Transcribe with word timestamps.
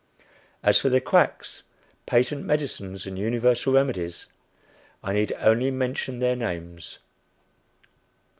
As 0.63 0.79
for 0.79 0.89
the 0.89 0.99
quacks, 0.99 1.61
patent 2.07 2.43
medicines 2.43 3.05
and 3.05 3.19
universal 3.19 3.73
remedies, 3.73 4.25
I 5.03 5.13
need 5.13 5.31
only 5.33 5.69
mention 5.69 6.17
their 6.17 6.35
names. 6.35 6.97